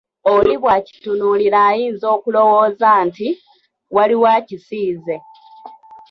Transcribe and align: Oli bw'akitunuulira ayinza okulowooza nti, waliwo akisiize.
Oli 0.33 0.53
bw'akitunuulira 0.61 1.59
ayinza 1.71 2.05
okulowooza 2.15 2.89
nti, 3.07 3.27
waliwo 3.95 4.27
akisiize. 4.37 5.15